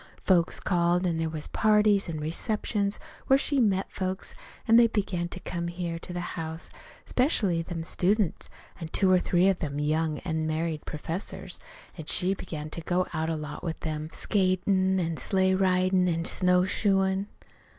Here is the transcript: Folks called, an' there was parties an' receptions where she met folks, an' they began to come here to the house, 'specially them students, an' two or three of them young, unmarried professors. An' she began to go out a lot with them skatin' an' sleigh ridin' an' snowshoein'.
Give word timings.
Folks 0.23 0.59
called, 0.59 1.05
an' 1.05 1.19
there 1.19 1.29
was 1.29 1.45
parties 1.45 2.09
an' 2.09 2.19
receptions 2.19 2.99
where 3.27 3.37
she 3.37 3.59
met 3.61 3.91
folks, 3.91 4.33
an' 4.67 4.75
they 4.75 4.87
began 4.87 5.27
to 5.27 5.39
come 5.41 5.67
here 5.67 5.99
to 5.99 6.11
the 6.11 6.33
house, 6.39 6.71
'specially 7.05 7.61
them 7.61 7.83
students, 7.83 8.49
an' 8.79 8.87
two 8.87 9.11
or 9.11 9.19
three 9.19 9.47
of 9.47 9.59
them 9.59 9.79
young, 9.79 10.19
unmarried 10.25 10.87
professors. 10.87 11.59
An' 11.99 12.05
she 12.05 12.33
began 12.33 12.71
to 12.71 12.81
go 12.81 13.05
out 13.13 13.29
a 13.29 13.35
lot 13.35 13.63
with 13.63 13.79
them 13.81 14.09
skatin' 14.11 14.99
an' 14.99 15.17
sleigh 15.17 15.53
ridin' 15.53 16.07
an' 16.09 16.23
snowshoein'. 16.23 17.27